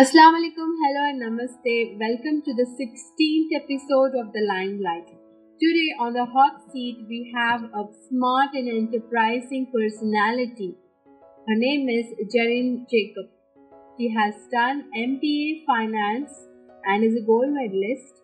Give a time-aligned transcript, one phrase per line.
[0.00, 1.76] Assalamu alaikum, hello and namaste.
[2.02, 5.08] Welcome to the 16th episode of The Limelight.
[5.62, 10.74] Today on the hot seat we have a smart and enterprising personality.
[11.46, 13.30] Her name is Jerin Jacob.
[13.96, 16.30] She has done MBA Finance
[16.84, 18.20] and is a gold medalist.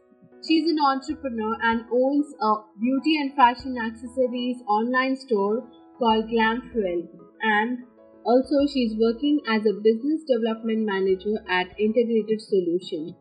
[0.47, 5.67] She's an entrepreneur and owns a beauty and fashion accessories online store
[5.99, 7.09] called Glam Fuel.
[7.41, 7.79] And
[8.25, 13.15] also, she's working as a business development manager at Integrated Solutions.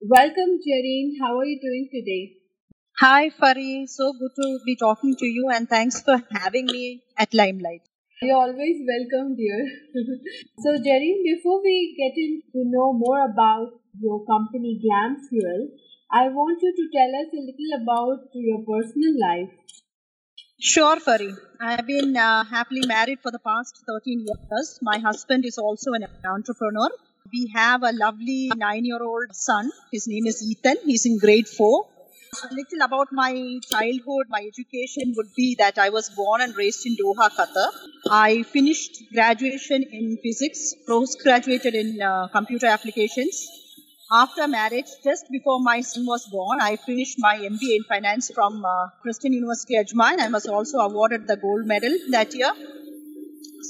[0.00, 1.12] Welcome, Jerin.
[1.20, 2.36] How are you doing today?
[3.00, 3.86] Hi, Fari.
[3.88, 7.82] So good to be talking to you, and thanks for having me at Limelight.
[8.22, 9.60] You're always welcome, dear.
[10.64, 15.68] so, Jerin, before we get in to know more about your company, Glam Fuel,
[16.10, 19.50] I want you to tell us a little about your personal life.
[20.58, 21.34] Sure, Fari.
[21.60, 24.78] I've been uh, happily married for the past 13 years.
[24.82, 26.90] My husband is also an entrepreneur.
[27.32, 29.70] We have a lovely nine year old son.
[29.92, 30.76] His name is Ethan.
[30.84, 31.86] He's in grade four.
[32.50, 33.32] A little about my
[33.70, 37.68] childhood, my education would be that I was born and raised in Doha, Qatar.
[38.10, 43.48] I finished graduation in physics, post graduated in uh, computer applications.
[44.10, 48.64] After marriage, just before my son was born, I finished my MBA in finance from
[48.64, 52.52] uh, Christian University Ajman and I was also awarded the gold medal that year.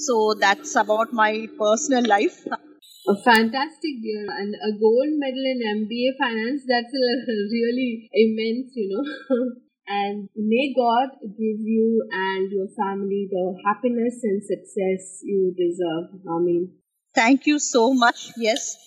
[0.05, 2.45] So that's about my personal life.
[2.45, 7.07] A fantastic dear and a gold medal in MBA finance that's a,
[7.57, 9.45] really immense you know.
[9.89, 16.21] And may god give you and your family the happiness and success you deserve.
[16.29, 16.73] I mean
[17.15, 18.33] thank you so much.
[18.37, 18.86] Yes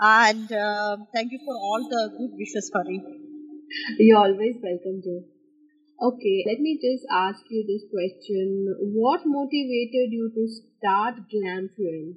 [0.00, 2.98] and uh, thank you for all the good wishes Fari.
[3.98, 5.22] you're always welcome dear
[6.08, 8.74] okay let me just ask you this question.
[9.00, 12.14] What motivated you to start glam fuel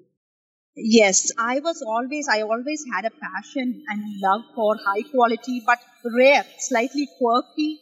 [0.75, 5.79] Yes, I was always, I always had a passion and love for high quality but
[6.15, 7.79] rare, slightly quirky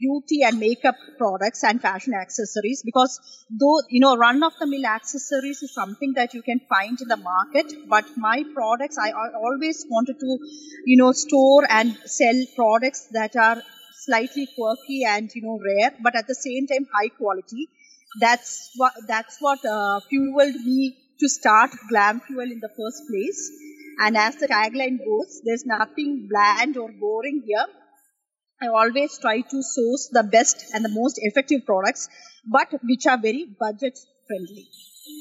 [0.00, 4.86] beauty and makeup products and fashion accessories because though, you know, run of the mill
[4.86, 9.84] accessories is something that you can find in the market, but my products, I always
[9.90, 10.38] wanted to,
[10.86, 13.62] you know, store and sell products that are
[14.06, 17.68] slightly quirky and, you know, rare, but at the same time high quality.
[18.20, 23.50] That's what, that's what uh, fueled me to start Glam Fuel in the first place.
[24.00, 27.66] And as the tagline goes, there's nothing bland or boring here.
[28.62, 32.08] I always try to source the best and the most effective products,
[32.46, 34.68] but which are very budget friendly.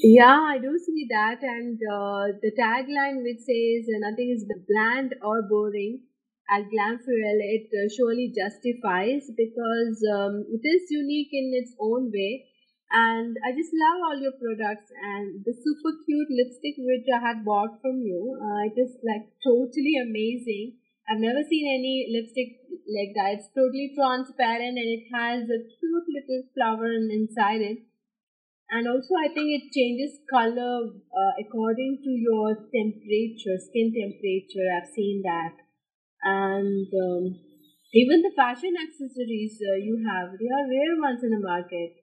[0.04, 1.42] Yeah, I do see that.
[1.42, 6.02] And uh, the tagline which says uh, nothing is bland or boring
[6.50, 12.12] at Glam Fuel, it uh, surely justifies because um, it is unique in its own
[12.14, 12.46] way
[12.92, 17.46] and I just love all your products and the super cute lipstick which I had
[17.46, 18.34] bought from you.
[18.34, 20.74] Uh, it is like totally amazing.
[21.10, 23.42] I've never seen any lipstick like that.
[23.42, 27.80] It's totally transparent and it has a cute little flower inside it.
[28.70, 34.70] And also, I think it changes color uh, according to your temperature, skin temperature.
[34.70, 35.58] I've seen that.
[36.22, 37.24] And um,
[37.98, 41.98] even the fashion accessories uh, you have, they are rare ones in the market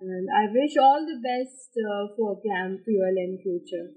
[0.00, 3.90] and I wish all the best uh, for Glam Fuel in future.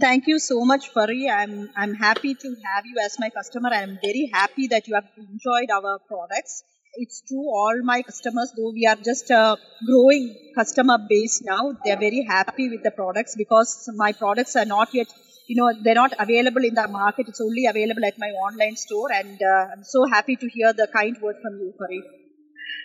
[0.00, 1.20] Thank you so much, Fari.
[1.34, 3.70] I'm I'm happy to have you as my customer.
[3.78, 6.62] I'm very happy that you have enjoyed our products.
[7.04, 9.56] It's true, all my customers, though we are just a
[9.90, 10.26] growing
[10.58, 15.06] customer base now, they're very happy with the products because my products are not yet,
[15.48, 17.28] you know, they're not available in the market.
[17.28, 20.88] It's only available at my online store, and uh, I'm so happy to hear the
[21.00, 22.02] kind word from you, Fari.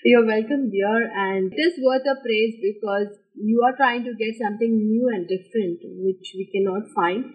[0.03, 0.97] You're welcome, dear,
[1.27, 3.09] and it is worth a praise because
[3.39, 7.25] you are trying to get something new and different, which we cannot find.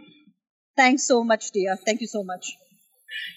[0.76, 1.76] Thanks so much, dear.
[1.76, 2.46] Thank you so much.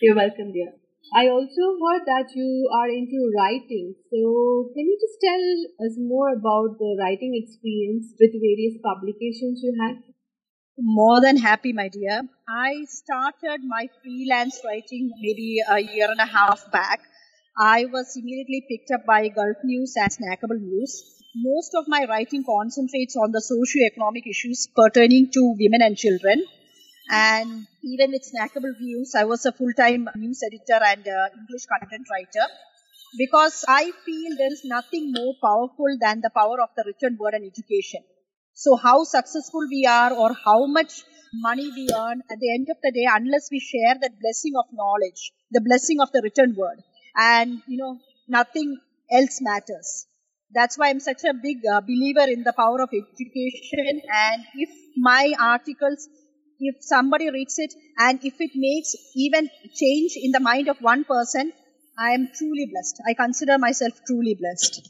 [0.02, 0.74] You're welcome, dear.
[1.14, 3.94] I also heard that you are into writing.
[4.10, 9.76] So, can you just tell us more about the writing experience with various publications you
[9.80, 9.98] had?
[10.78, 12.24] More than happy, my dear.
[12.50, 17.02] I started my freelance writing maybe a year and a half back
[17.58, 21.24] I was immediately picked up by Gulf News and Snackable News.
[21.38, 26.46] Most of my writing concentrates on the socio-economic issues pertaining to women and children.
[27.12, 32.08] And even with Snackable News, I was a full-time news editor and uh, English content
[32.10, 32.48] writer
[33.18, 37.34] because I feel there is nothing more powerful than the power of the written word
[37.34, 38.00] and education.
[38.54, 41.04] So how successful we are or how much
[41.34, 44.72] money we earn at the end of the day, unless we share that blessing of
[44.72, 46.82] knowledge, the blessing of the written word,
[47.18, 48.00] and you know
[48.30, 48.80] nothing
[49.12, 50.08] else matters
[50.56, 54.02] That's why I'm such a big uh, believer in the power of education.
[54.26, 56.08] And if my articles,
[56.60, 61.04] if somebody reads it and if it makes even change in the mind of one
[61.04, 61.52] person,
[62.00, 63.02] I am truly blessed.
[63.08, 64.90] I consider myself truly blessed.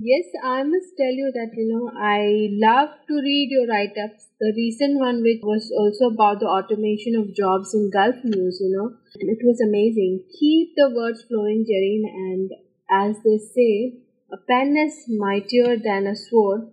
[0.00, 4.28] Yes, I must tell you that, you know, I love to read your write ups.
[4.40, 8.70] The recent one, which was also about the automation of jobs in Gulf News, you
[8.76, 10.24] know, it was amazing.
[10.40, 12.50] Keep the words flowing, Jerin, and
[12.90, 14.01] as they say,
[14.32, 16.72] a pen is mightier than a sword.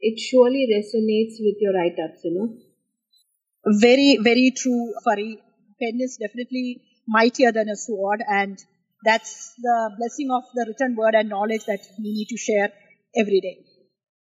[0.00, 2.56] It surely resonates with your write ups, you know.
[3.80, 5.38] Very, very true, Fari.
[5.80, 8.58] Pen is definitely mightier than a sword, and
[9.04, 12.72] that's the blessing of the written word and knowledge that we need to share
[13.16, 13.64] every day.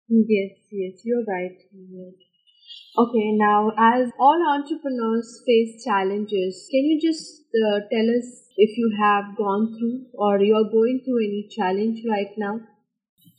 [0.09, 1.57] Yes, yes, you're right.
[1.73, 2.15] Yes.
[3.01, 8.91] Okay, now as all entrepreneurs face challenges, can you just uh, tell us if you
[9.01, 12.61] have gone through or you're going through any challenge right now?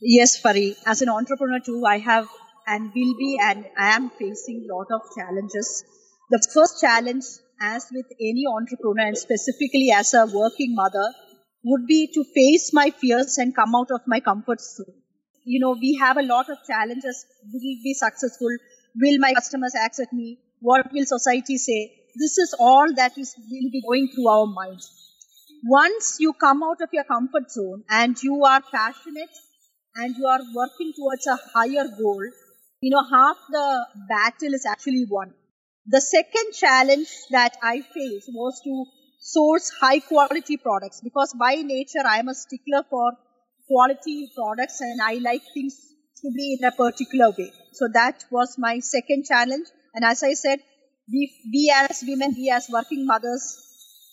[0.00, 0.76] Yes, Fari.
[0.86, 2.28] As an entrepreneur too, I have
[2.66, 5.84] and will be and I am facing a lot of challenges.
[6.30, 7.24] The first challenge
[7.60, 11.06] as with any entrepreneur and specifically as a working mother
[11.64, 14.94] would be to face my fears and come out of my comfort zone.
[15.44, 17.26] You know, we have a lot of challenges.
[17.52, 18.56] Will be successful?
[18.96, 20.38] Will my customers accept me?
[20.60, 21.92] What will society say?
[22.16, 24.88] This is all that is will be going through our minds.
[25.64, 29.36] Once you come out of your comfort zone and you are passionate
[29.94, 32.24] and you are working towards a higher goal,
[32.80, 35.34] you know, half the battle is actually won.
[35.86, 38.86] The second challenge that I faced was to
[39.20, 43.12] source high quality products because by nature I am a stickler for
[43.68, 45.89] quality products and I like things
[46.22, 47.52] to be in a particular way.
[47.72, 49.66] So that was my second challenge.
[49.94, 50.60] And as I said,
[51.10, 53.44] we, we as women, we as working mothers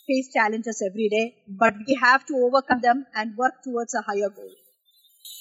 [0.07, 4.29] face challenges every day, but we have to overcome them and work towards a higher
[4.29, 4.51] goal.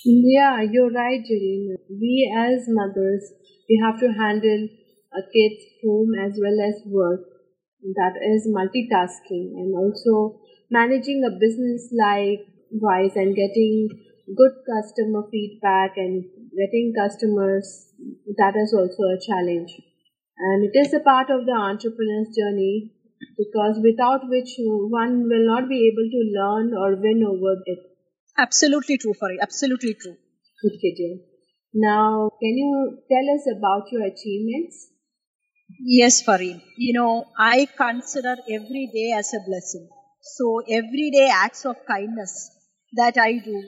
[0.05, 1.77] Yeah, you're right, Jerin.
[1.91, 3.33] We as mothers,
[3.69, 4.69] we have to handle
[5.13, 7.23] a kid's home as well as work.
[7.83, 10.41] That is multitasking and also
[10.71, 13.89] managing a business like wise and getting
[14.37, 16.25] good customer feedback and
[16.59, 17.93] getting customers.
[18.39, 19.73] That is also a challenge.
[20.39, 22.93] And it is a part of the entrepreneur's journey
[23.39, 27.79] because without which one will not be able to learn or win over it.
[28.39, 29.39] Absolutely true, Fari.
[29.41, 30.17] Absolutely true.
[30.65, 31.19] Okay, dear.
[31.75, 34.89] Now, can you tell us about your achievements?
[35.99, 36.61] Yes, Farid.
[36.77, 39.89] You know, I consider every day as a blessing.
[40.21, 42.51] So, everyday acts of kindness
[42.95, 43.63] that I do,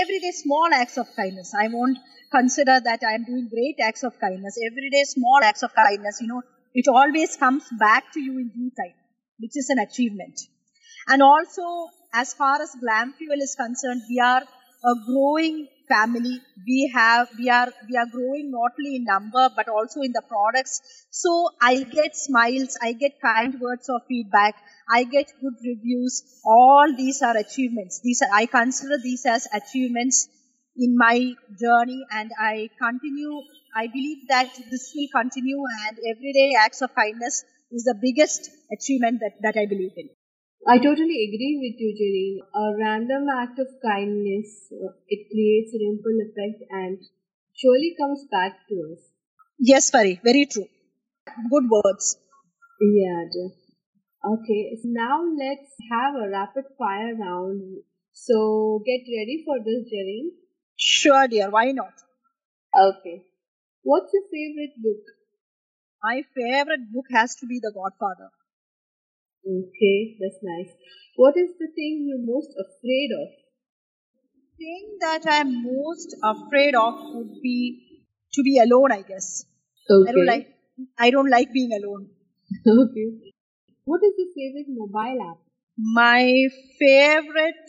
[0.00, 1.52] everyday small acts of kindness.
[1.54, 1.98] I won't
[2.30, 4.58] consider that I am doing great acts of kindness.
[4.64, 6.42] Everyday small acts of kindness, you know,
[6.74, 8.94] it always comes back to you in due time,
[9.38, 10.40] which is an achievement.
[11.06, 16.40] And also, as far as Glam Fuel is concerned, we are a growing family.
[16.66, 20.22] We have, we are, we are growing not only in number, but also in the
[20.28, 20.80] products.
[21.10, 24.54] So I get smiles, I get kind words of feedback,
[24.88, 26.22] I get good reviews.
[26.44, 28.00] All these are achievements.
[28.02, 30.28] These are, I consider these as achievements
[30.76, 33.40] in my journey and I continue,
[33.76, 39.20] I believe that this will continue and everyday acts of kindness is the biggest achievement
[39.20, 40.08] that, that I believe in.
[40.66, 42.42] I totally agree with you, Jerry.
[42.54, 46.98] A random act of kindness, uh, it creates a ripple effect and
[47.54, 48.98] surely comes back to us.
[49.58, 50.66] Yes, Pari, very true.
[51.50, 52.18] Good words.
[52.80, 53.50] Yeah, dear.
[54.26, 57.82] Okay, so now let's have a rapid fire round.
[58.12, 60.30] So get ready for this, Jerry.
[60.76, 61.50] Sure, dear.
[61.50, 61.92] Why not?
[62.76, 63.22] Okay.
[63.82, 65.04] What's your favorite book?
[66.02, 68.30] My favorite book has to be The Godfather.
[69.46, 70.72] Okay, that's nice.
[71.16, 73.28] What is the thing you're most afraid of?
[74.58, 78.02] The thing that I'm most afraid of would be
[78.32, 79.44] to be alone, I guess.
[79.90, 80.10] Okay.
[80.10, 80.48] I don't like
[80.98, 82.08] I don't like being alone.
[82.66, 83.33] okay.
[83.84, 85.38] What is your favorite mobile app?
[85.78, 86.48] My
[86.78, 87.64] favorite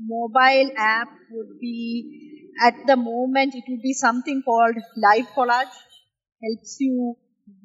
[0.00, 5.76] mobile app would be at the moment it would be something called Live Collage.
[6.42, 7.16] Helps you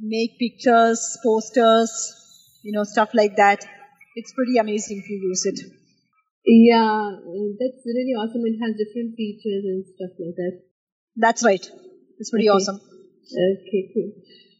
[0.02, 1.92] make pictures, posters,
[2.64, 3.66] you know, stuff like that.
[4.16, 5.60] It's pretty amazing if you use it.
[6.46, 8.44] Yeah, uh, that's really awesome.
[8.46, 10.62] It has different features and stuff like that.
[11.16, 11.66] That's right.
[12.20, 12.56] It's pretty okay.
[12.56, 12.80] awesome.
[12.80, 14.12] Okay, cool.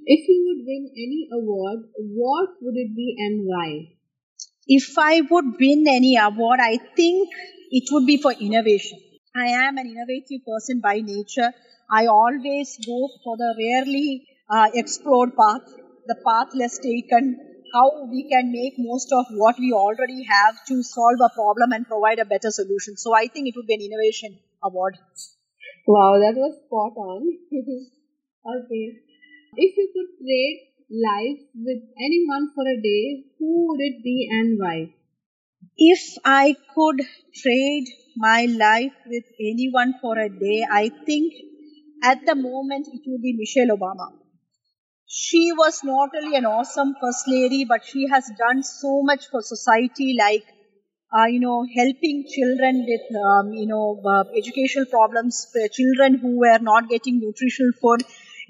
[0.06, 3.88] If you would win any award, what would it be and why?
[4.68, 7.30] If I would win any award, I think
[7.72, 9.00] it would be for innovation.
[9.36, 11.54] I am an innovative person by nature.
[11.92, 15.62] I always go for the rarely uh, explored path,
[16.08, 17.40] the path less taken,
[17.74, 21.88] how we can make most of what we already have to solve a problem and
[21.88, 22.98] provide a better solution.
[22.98, 24.98] So I think it would be an innovation award.
[25.88, 27.38] Wow, that was spot on.
[28.46, 29.00] okay.
[29.56, 34.60] If you could trade life with anyone for a day, who would it be and
[34.60, 34.94] why?
[35.78, 37.02] If I could
[37.36, 41.34] trade my life with anyone for a day, I think
[42.04, 44.14] at the moment it would be Michelle Obama.
[45.08, 49.42] She was not only an awesome first lady, but she has done so much for
[49.42, 50.44] society, like
[51.18, 56.60] uh, you know, helping children with, um, you know, uh, educational problems, children who were
[56.60, 58.04] not getting nutritional food,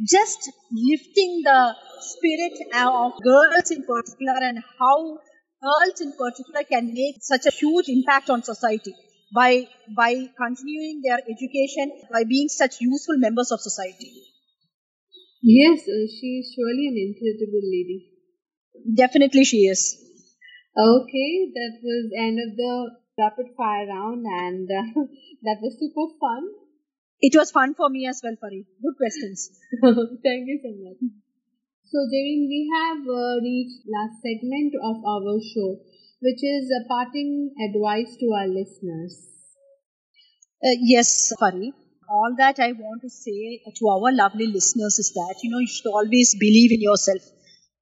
[0.08, 5.18] just lifting the spirit of girls in particular and how
[5.62, 8.94] girls in particular can make such a huge impact on society
[9.34, 14.12] by, by continuing their education, by being such useful members of society.
[15.44, 18.10] Yes, uh, she is surely an incredible lady.
[18.96, 19.98] Definitely she is.
[20.78, 25.02] Okay, that was end of the rapid fire round, and uh,
[25.44, 26.63] that was super fun.
[27.24, 28.68] It was fun for me as well, Pari.
[28.84, 29.50] Good questions.
[29.82, 31.00] Thank you so much.
[31.86, 35.80] So, Jerin, we have uh, reached last segment of our show,
[36.22, 39.28] which is a parting advice to our listeners.
[40.66, 41.74] Uh, yes, Pari.
[42.10, 45.68] All that I want to say to our lovely listeners is that you know you
[45.68, 47.22] should always believe in yourself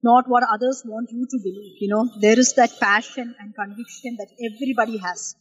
[0.02, 1.76] not what others want you to believe.
[1.80, 5.34] You know, there is that passion and conviction that everybody has.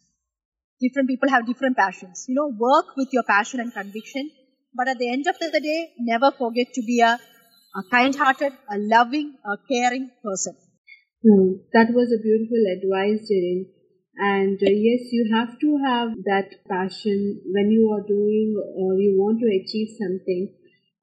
[0.82, 2.26] Different people have different passions.
[2.28, 4.32] You know, work with your passion and conviction,
[4.76, 7.20] but at the end of the day, never forget to be a,
[7.76, 10.56] a kind-hearted, a loving, a caring person.
[11.24, 11.54] Hmm.
[11.74, 13.66] That was a beautiful advice, Jerin.
[14.18, 19.16] And uh, yes, you have to have that passion when you are doing or you
[19.18, 20.54] want to achieve something.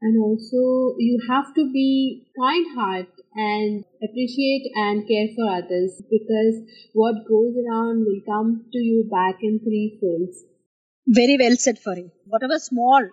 [0.01, 6.63] And also, you have to be kind hearted and appreciate and care for others because
[6.93, 10.45] what goes around will come to you back in three folds.
[11.07, 12.11] Very well said, Fari.
[12.27, 13.09] Whatever small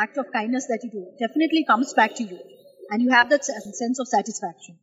[0.00, 2.38] act of kindness that you do definitely comes back to you
[2.90, 4.78] and you have that sense of satisfaction.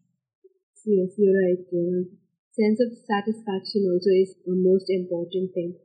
[0.86, 2.08] Yes, you're right.
[2.54, 5.76] Sense of satisfaction also is the most important thing.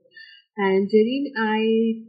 [0.57, 1.61] And Jerin, I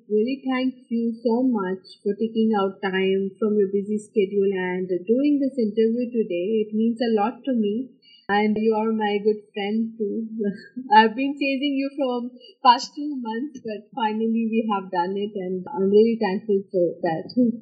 [0.10, 5.40] really thank you so much for taking out time from your busy schedule and doing
[5.40, 6.64] this interview today.
[6.68, 7.90] It means a lot to me.
[8.30, 10.28] And you are my good friend too.
[10.96, 12.32] I've been chasing you from
[12.64, 17.60] past two months, but finally we have done it and I'm really thankful for that.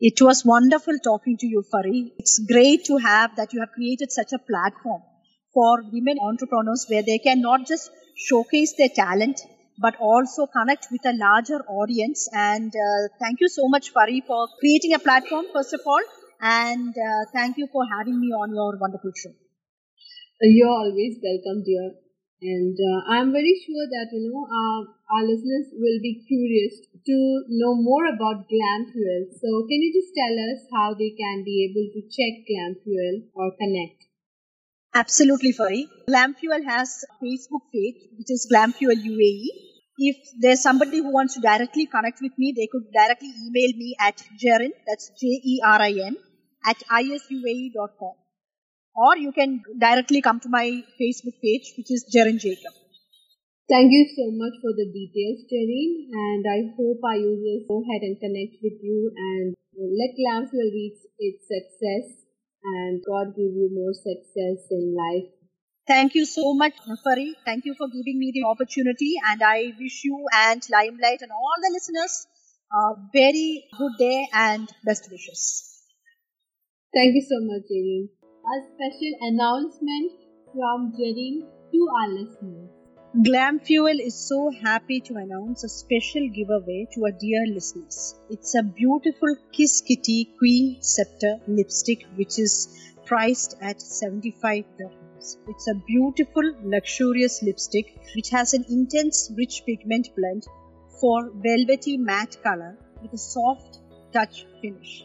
[0.00, 2.12] It was wonderful talking to you, Fari.
[2.18, 5.02] It's great to have that you have created such a platform
[5.54, 9.40] for women entrepreneurs where they can not just showcase their talent,
[9.78, 12.28] but also connect with a larger audience.
[12.32, 16.02] And uh, thank you so much, Fari, for creating a platform, first of all.
[16.40, 19.32] And uh, thank you for having me on your wonderful show.
[20.40, 21.94] You're always welcome, dear.
[22.40, 24.78] And uh, I'm very sure that, you know, our,
[25.10, 29.26] our listeners will be curious to know more about Glam Fuel.
[29.34, 33.22] So can you just tell us how they can be able to check Glam Fuel
[33.34, 34.06] or connect?
[34.94, 35.88] Absolutely, Fari.
[36.06, 39.67] Glam Fuel has a Facebook page, which is Glam Fuel UAE
[39.98, 43.96] if there's somebody who wants to directly connect with me, they could directly email me
[43.98, 46.16] at Jerin, that's J-E-R-I-N,
[46.64, 48.14] at isuae.com.
[48.94, 52.72] Or you can directly come to my Facebook page, which is Jerin Jacob.
[53.68, 58.02] Thank you so much for the details, Jerin, and I hope our users go ahead
[58.02, 62.24] and connect with you and let Glamfuel reach its success
[62.64, 65.37] and God give you more success in life
[65.88, 67.32] Thank you so much, Fari.
[67.44, 71.56] Thank you for giving me the opportunity, and I wish you and Limelight and all
[71.62, 72.26] the listeners
[72.72, 75.42] a very good day and best wishes.
[76.94, 78.08] Thank you so much, Jerin.
[78.52, 80.12] A special announcement
[80.52, 81.40] from Jerin
[81.72, 82.68] to our listeners.
[83.24, 88.14] Glam Fuel is so happy to announce a special giveaway to our dear listeners.
[88.28, 92.68] It's a beautiful Kiss Kitty Queen Scepter lipstick which is
[93.06, 94.64] priced at 75
[95.18, 100.46] it's a beautiful, luxurious lipstick which has an intense, rich pigment blend
[101.00, 103.78] for velvety matte color with a soft
[104.12, 105.04] touch finish.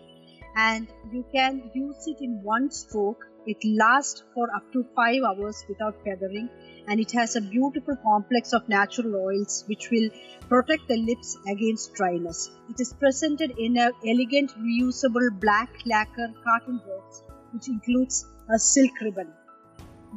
[0.55, 3.25] And you can use it in one stroke.
[3.47, 6.49] It lasts for up to 5 hours without feathering
[6.87, 10.09] and it has a beautiful complex of natural oils which will
[10.47, 12.51] protect the lips against dryness.
[12.69, 18.91] It is presented in an elegant reusable black lacquer carton box which includes a silk
[19.01, 19.33] ribbon.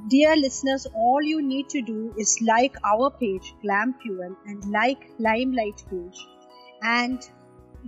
[0.09, 5.11] Dear listeners, all you need to do is like our page, Glam Fuel, and like
[5.19, 6.27] Limelight page,
[6.83, 7.21] and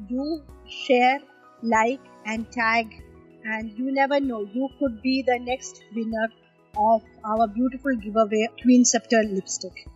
[0.09, 1.21] do share,
[1.63, 3.05] like, and tag.
[3.45, 6.29] And you never know, you could be the next winner
[6.77, 9.87] of our beautiful giveaway Queen Scepter lipstick.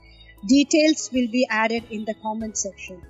[0.46, 3.02] Details will be added in the comment section.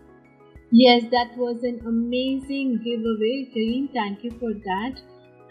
[0.71, 3.89] Yes, that was an amazing giveaway, Jane.
[3.93, 5.01] Thank you for that.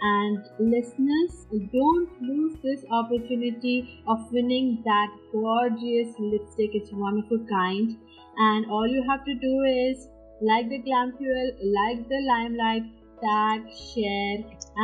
[0.01, 6.71] And listeners, don't lose this opportunity of winning that gorgeous lipstick.
[6.73, 7.97] It's one of a kind.
[8.37, 10.07] And all you have to do is
[10.41, 12.83] like the Glam Fuel, like the Limelight,
[13.21, 14.37] tag, share,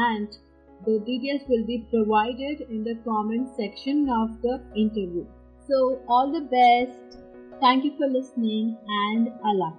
[0.09, 0.37] and
[0.85, 5.25] the details will be provided in the comment section of the interview.
[5.67, 7.19] So, all the best.
[7.59, 9.73] Thank you for listening, and Allah.